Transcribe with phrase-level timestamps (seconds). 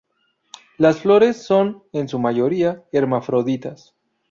[0.79, 3.93] Las flores son en su mayoría hermafroditas.